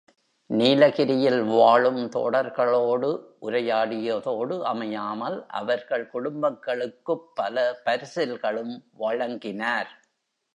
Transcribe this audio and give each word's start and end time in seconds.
நீலகிரியில் 0.49 1.43
வாழும் 1.43 2.09
தோடர்களோடு 2.09 3.09
உரையாடியதோடு 3.41 4.61
அமையாமல், 4.63 5.45
அவர்கள் 5.51 6.09
குடும்பங்களுக்குப் 6.13 7.27
பல 7.33 7.81
பரிசில்களும் 7.85 8.73
வழங்கினார். 8.97 9.93